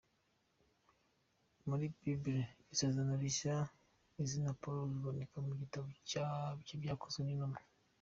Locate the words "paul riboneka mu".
4.61-5.53